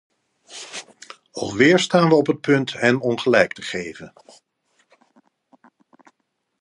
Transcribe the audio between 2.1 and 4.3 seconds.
op het punt hen ongelijk te geven.